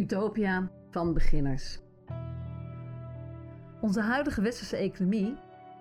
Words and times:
Utopia 0.00 0.70
van 0.90 1.14
beginners. 1.14 1.80
Onze 3.80 4.00
huidige 4.00 4.40
westerse 4.42 4.76
economie 4.76 5.36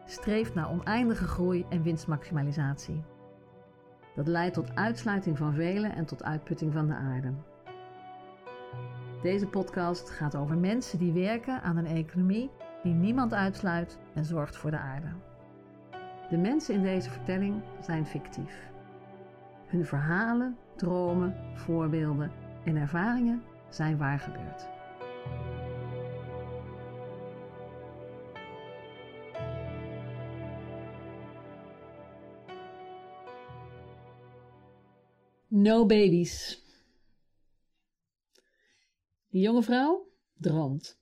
streeft 0.05 0.53
naar 0.53 0.69
oneindige 0.69 1.27
groei 1.27 1.65
en 1.69 1.83
winstmaximalisatie. 1.83 3.03
Dat 4.15 4.27
leidt 4.27 4.53
tot 4.53 4.75
uitsluiting 4.75 5.37
van 5.37 5.53
velen 5.53 5.95
en 5.95 6.05
tot 6.05 6.23
uitputting 6.23 6.73
van 6.73 6.87
de 6.87 6.93
aarde. 6.93 7.33
Deze 9.21 9.47
podcast 9.47 10.09
gaat 10.09 10.35
over 10.35 10.57
mensen 10.57 10.99
die 10.99 11.13
werken 11.13 11.61
aan 11.61 11.77
een 11.77 11.85
economie 11.85 12.49
die 12.83 12.93
niemand 12.93 13.33
uitsluit 13.33 13.99
en 14.13 14.25
zorgt 14.25 14.57
voor 14.57 14.71
de 14.71 14.79
aarde. 14.79 15.09
De 16.29 16.37
mensen 16.37 16.75
in 16.75 16.83
deze 16.83 17.09
vertelling 17.09 17.61
zijn 17.81 18.05
fictief. 18.05 18.69
Hun 19.67 19.85
verhalen, 19.85 20.57
dromen, 20.75 21.35
voorbeelden 21.53 22.31
en 22.63 22.75
ervaringen 22.75 23.43
zijn 23.69 23.97
waar 23.97 24.19
gebeurd. 24.19 24.67
No 35.47 35.85
babies. 35.85 36.63
Die 39.29 39.41
jonge 39.41 39.63
vrouw 39.63 40.11
droomt. 40.33 40.99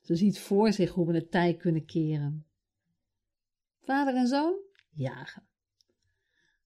Ze 0.00 0.16
ziet 0.16 0.38
voor 0.38 0.72
zich 0.72 0.90
hoe 0.90 1.06
we 1.06 1.14
het 1.14 1.30
tij 1.30 1.56
kunnen 1.56 1.84
keren. 1.84 2.46
Vader 3.80 4.14
en 4.14 4.26
zoon 4.26 4.54
jagen. 4.90 5.42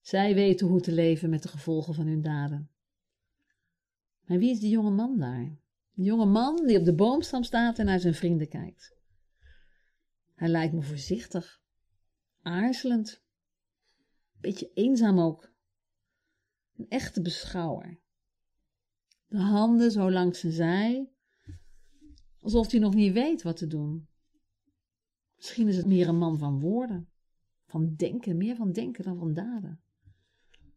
Zij 0.01 0.33
weten 0.33 0.67
hoe 0.67 0.81
te 0.81 0.91
leven 0.91 1.29
met 1.29 1.43
de 1.43 1.49
gevolgen 1.49 1.93
van 1.93 2.07
hun 2.07 2.21
daden. 2.21 2.69
Maar 4.29 4.37
wie 4.37 4.51
is 4.51 4.59
die 4.59 4.69
jonge 4.69 4.91
man 4.91 5.17
daar? 5.17 5.57
Die 5.93 6.05
jonge 6.05 6.25
man 6.25 6.67
die 6.67 6.79
op 6.79 6.85
de 6.85 6.95
boomstam 6.95 7.43
staat 7.43 7.79
en 7.79 7.85
naar 7.85 7.99
zijn 7.99 8.13
vrienden 8.13 8.47
kijkt. 8.47 8.95
Hij 10.35 10.47
lijkt 10.47 10.73
me 10.73 10.81
voorzichtig, 10.81 11.61
aarzelend, 12.41 13.23
beetje 14.39 14.71
eenzaam 14.73 15.19
ook. 15.19 15.51
Een 16.77 16.89
echte 16.89 17.21
beschouwer. 17.21 17.99
De 19.27 19.37
handen 19.37 19.91
zo 19.91 20.11
langs 20.11 20.39
zijn 20.39 20.53
zij, 20.53 21.09
alsof 22.39 22.71
hij 22.71 22.79
nog 22.79 22.93
niet 22.93 23.13
weet 23.13 23.41
wat 23.41 23.57
te 23.57 23.67
doen. 23.67 24.07
Misschien 25.35 25.67
is 25.67 25.77
het 25.77 25.85
meer 25.85 26.07
een 26.07 26.17
man 26.17 26.37
van 26.37 26.59
woorden, 26.59 27.09
van 27.65 27.95
denken, 27.95 28.37
meer 28.37 28.55
van 28.55 28.71
denken 28.71 29.03
dan 29.03 29.17
van 29.17 29.33
daden. 29.33 29.81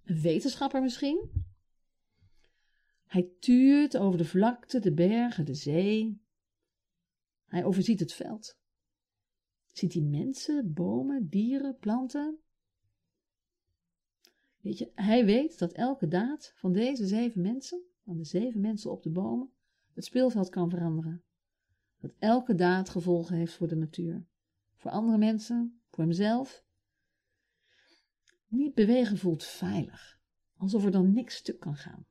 Een 0.04 0.20
wetenschapper 0.20 0.82
misschien? 0.82 1.50
Hij 3.12 3.30
tuurt 3.38 3.96
over 3.96 4.18
de 4.18 4.24
vlakte, 4.24 4.78
de 4.80 4.92
bergen, 4.92 5.44
de 5.44 5.54
zee. 5.54 6.20
Hij 7.44 7.64
overziet 7.64 8.00
het 8.00 8.12
veld. 8.12 8.58
Ziet 9.72 9.92
hij 9.92 10.02
mensen, 10.02 10.72
bomen, 10.72 11.28
dieren, 11.28 11.76
planten? 11.78 12.38
Weet 14.60 14.78
je, 14.78 14.92
hij 14.94 15.24
weet 15.24 15.58
dat 15.58 15.72
elke 15.72 16.08
daad 16.08 16.52
van 16.54 16.72
deze 16.72 17.06
zeven 17.06 17.42
mensen, 17.42 17.82
van 18.04 18.16
de 18.16 18.24
zeven 18.24 18.60
mensen 18.60 18.90
op 18.90 19.02
de 19.02 19.10
bomen, 19.10 19.52
het 19.92 20.04
speelveld 20.04 20.48
kan 20.48 20.70
veranderen. 20.70 21.22
Dat 21.98 22.14
elke 22.18 22.54
daad 22.54 22.88
gevolgen 22.88 23.36
heeft 23.36 23.54
voor 23.54 23.68
de 23.68 23.76
natuur. 23.76 24.26
Voor 24.76 24.90
andere 24.90 25.18
mensen, 25.18 25.82
voor 25.90 26.04
hemzelf. 26.04 26.64
Niet 28.46 28.74
bewegen 28.74 29.18
voelt 29.18 29.44
veilig, 29.44 30.20
alsof 30.56 30.84
er 30.84 30.90
dan 30.90 31.12
niks 31.12 31.34
stuk 31.34 31.60
kan 31.60 31.76
gaan 31.76 32.06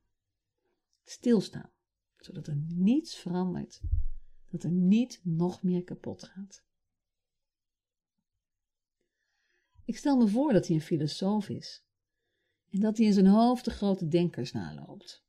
stilstaan, 1.04 1.70
zodat 2.16 2.46
er 2.46 2.56
niets 2.56 3.16
verandert, 3.16 3.80
dat 4.48 4.62
er 4.62 4.70
niet 4.70 5.20
nog 5.22 5.62
meer 5.62 5.84
kapot 5.84 6.22
gaat. 6.22 6.64
Ik 9.84 9.96
stel 9.96 10.16
me 10.16 10.28
voor 10.28 10.52
dat 10.52 10.66
hij 10.66 10.76
een 10.76 10.82
filosoof 10.82 11.48
is 11.48 11.84
en 12.70 12.80
dat 12.80 12.96
hij 12.96 13.06
in 13.06 13.12
zijn 13.12 13.26
hoofd 13.26 13.64
de 13.64 13.70
grote 13.70 14.08
denkers 14.08 14.52
naloopt, 14.52 15.24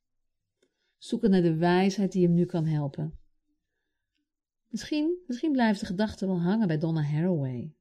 zoeken 0.97 1.29
naar 1.29 1.41
de 1.41 1.55
wijsheid 1.55 2.11
die 2.11 2.25
hem 2.25 2.33
nu 2.33 2.45
kan 2.45 2.65
helpen. 2.65 3.17
Misschien, 4.67 5.23
misschien 5.27 5.51
blijft 5.51 5.79
de 5.79 5.85
gedachte 5.85 6.25
wel 6.25 6.41
hangen 6.41 6.67
bij 6.67 6.77
Donna 6.77 7.01
Haraway. 7.01 7.75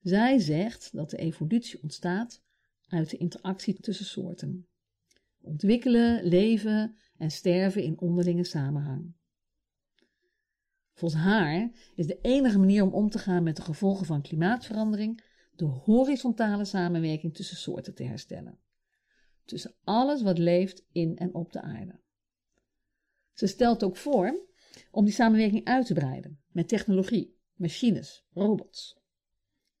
Zij 0.00 0.38
zegt 0.38 0.92
dat 0.92 1.10
de 1.10 1.16
evolutie 1.16 1.82
ontstaat 1.82 2.42
uit 2.86 3.10
de 3.10 3.16
interactie 3.16 3.80
tussen 3.80 4.06
soorten 4.06 4.66
ontwikkelen, 5.44 6.24
leven 6.24 6.96
en 7.16 7.30
sterven 7.30 7.82
in 7.82 8.00
onderlinge 8.00 8.44
samenhang. 8.44 9.14
Volgens 10.92 11.22
haar 11.22 11.70
is 11.94 12.06
de 12.06 12.18
enige 12.20 12.58
manier 12.58 12.82
om 12.82 12.92
om 12.92 13.10
te 13.10 13.18
gaan 13.18 13.42
met 13.42 13.56
de 13.56 13.62
gevolgen 13.62 14.06
van 14.06 14.22
klimaatverandering 14.22 15.24
de 15.56 15.64
horizontale 15.64 16.64
samenwerking 16.64 17.34
tussen 17.34 17.56
soorten 17.56 17.94
te 17.94 18.04
herstellen. 18.04 18.58
Tussen 19.44 19.74
alles 19.84 20.22
wat 20.22 20.38
leeft 20.38 20.86
in 20.92 21.16
en 21.16 21.34
op 21.34 21.52
de 21.52 21.60
aarde. 21.60 22.00
Ze 23.32 23.46
stelt 23.46 23.84
ook 23.84 23.96
voor 23.96 24.46
om 24.90 25.04
die 25.04 25.14
samenwerking 25.14 25.64
uit 25.64 25.86
te 25.86 25.94
breiden 25.94 26.40
met 26.48 26.68
technologie, 26.68 27.38
machines, 27.54 28.24
robots. 28.32 28.98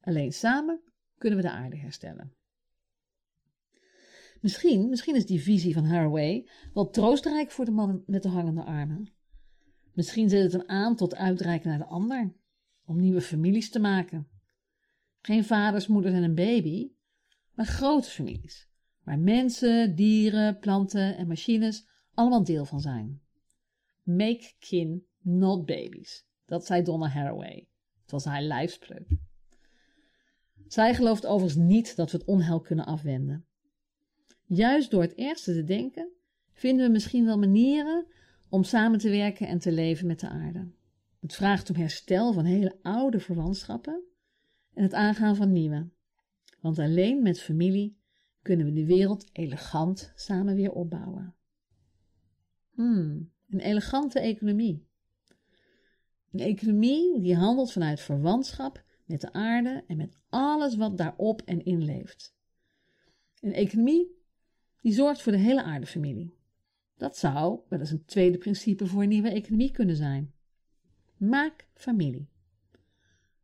Alleen 0.00 0.32
samen 0.32 0.80
kunnen 1.18 1.38
we 1.38 1.44
de 1.44 1.52
aarde 1.52 1.76
herstellen. 1.76 2.34
Misschien, 4.44 4.88
misschien 4.88 5.14
is 5.16 5.26
die 5.26 5.42
visie 5.42 5.74
van 5.74 5.84
Haraway 5.84 6.48
wel 6.72 6.90
troostrijk 6.90 7.50
voor 7.50 7.64
de 7.64 7.70
man 7.70 8.02
met 8.06 8.22
de 8.22 8.28
hangende 8.28 8.62
armen. 8.62 9.12
Misschien 9.92 10.28
zet 10.28 10.42
het 10.42 10.52
hem 10.52 10.62
aan 10.66 10.96
tot 10.96 11.14
uitreiken 11.14 11.68
naar 11.68 11.78
de 11.78 11.86
ander, 11.86 12.34
om 12.84 13.00
nieuwe 13.00 13.20
families 13.20 13.70
te 13.70 13.78
maken. 13.78 14.28
Geen 15.20 15.44
vaders, 15.44 15.86
moeders 15.86 16.14
en 16.14 16.22
een 16.22 16.34
baby, 16.34 16.92
maar 17.54 17.66
grote 17.66 18.08
families, 18.08 18.68
waar 19.02 19.18
mensen, 19.18 19.94
dieren, 19.94 20.58
planten 20.58 21.16
en 21.16 21.26
machines 21.26 21.88
allemaal 22.14 22.44
deel 22.44 22.64
van 22.64 22.80
zijn. 22.80 23.22
Make 24.02 24.52
kin, 24.58 25.06
not 25.20 25.66
babies. 25.66 26.26
Dat 26.44 26.66
zei 26.66 26.82
Donna 26.82 27.08
Haraway. 27.08 27.68
Het 28.02 28.10
was 28.10 28.24
haar 28.24 28.42
lijfspreuk. 28.42 29.08
Zij 30.66 30.94
gelooft 30.94 31.26
overigens 31.26 31.64
niet 31.66 31.96
dat 31.96 32.10
we 32.10 32.16
het 32.16 32.26
onheil 32.26 32.60
kunnen 32.60 32.86
afwenden. 32.86 33.46
Juist 34.46 34.90
door 34.90 35.02
het 35.02 35.14
ergste 35.14 35.52
te 35.52 35.64
denken, 35.64 36.08
vinden 36.52 36.86
we 36.86 36.92
misschien 36.92 37.24
wel 37.24 37.38
manieren 37.38 38.06
om 38.48 38.64
samen 38.64 38.98
te 38.98 39.10
werken 39.10 39.46
en 39.46 39.58
te 39.58 39.72
leven 39.72 40.06
met 40.06 40.20
de 40.20 40.28
aarde. 40.28 40.70
Het 41.20 41.34
vraagt 41.34 41.70
om 41.70 41.76
herstel 41.76 42.32
van 42.32 42.44
hele 42.44 42.76
oude 42.82 43.20
verwantschappen 43.20 44.02
en 44.74 44.82
het 44.82 44.94
aangaan 44.94 45.36
van 45.36 45.52
nieuwe. 45.52 45.88
Want 46.60 46.78
alleen 46.78 47.22
met 47.22 47.40
familie 47.40 47.96
kunnen 48.42 48.66
we 48.66 48.72
de 48.72 48.86
wereld 48.86 49.28
elegant 49.32 50.12
samen 50.14 50.54
weer 50.54 50.72
opbouwen. 50.72 51.34
Hmm, 52.70 53.30
een 53.48 53.60
elegante 53.60 54.20
economie. 54.20 54.86
Een 56.32 56.40
economie 56.40 57.20
die 57.20 57.36
handelt 57.36 57.72
vanuit 57.72 58.00
verwantschap 58.00 58.84
met 59.04 59.20
de 59.20 59.32
aarde 59.32 59.84
en 59.86 59.96
met 59.96 60.18
alles 60.28 60.76
wat 60.76 60.98
daarop 60.98 61.42
en 61.42 61.64
in 61.64 61.84
leeft. 61.84 62.34
Een 63.40 63.52
economie 63.52 64.23
die 64.84 64.92
zorgt 64.92 65.22
voor 65.22 65.32
de 65.32 65.38
hele 65.38 65.62
aardefamilie. 65.62 66.34
Dat 66.96 67.16
zou 67.16 67.60
wel 67.68 67.80
eens 67.80 67.90
een 67.90 68.04
tweede 68.04 68.38
principe 68.38 68.86
voor 68.86 69.02
een 69.02 69.08
nieuwe 69.08 69.30
economie 69.30 69.70
kunnen 69.70 69.96
zijn. 69.96 70.34
Maak 71.16 71.68
familie. 71.74 72.28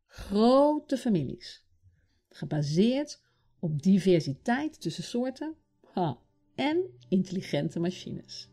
Grote 0.05 0.97
families. 0.97 1.65
Gebaseerd 2.29 3.21
op 3.59 3.81
diversiteit 3.81 4.81
tussen 4.81 5.03
soorten 5.03 5.55
ha, 5.93 6.19
en 6.55 6.83
intelligente 7.09 7.79
machines. 7.79 8.49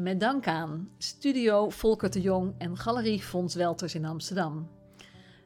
Met 0.00 0.20
dank 0.20 0.46
aan 0.46 0.90
Studio 0.98 1.70
Volker 1.70 2.10
de 2.10 2.20
Jong 2.20 2.54
en 2.58 2.76
Galerie 2.76 3.22
Fons 3.22 3.54
Welters 3.54 3.94
in 3.94 4.04
Amsterdam. 4.04 4.70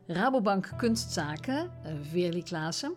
Rabobank 0.07 0.73
Kunstzaken, 0.77 1.71
eh, 1.83 1.93
Veerli 2.03 2.43
Klaassen. 2.43 2.95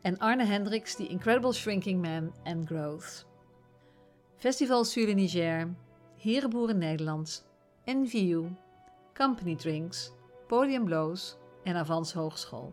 En 0.00 0.18
Arne 0.18 0.44
Hendricks, 0.44 0.94
The 0.94 1.06
Incredible 1.06 1.52
Shrinking 1.52 2.00
Man 2.00 2.32
and 2.44 2.66
Growth. 2.66 3.26
Festival 4.36 4.84
Sur 4.84 5.14
Niger, 5.14 5.74
Herenboeren 6.16 6.78
Nederland, 6.78 7.44
NVU, 7.84 8.48
Company 9.14 9.56
Drinks, 9.56 10.12
Podium 10.46 10.84
Blows 10.84 11.36
en 11.64 11.76
Avans 11.76 12.12
Hogeschool. 12.12 12.72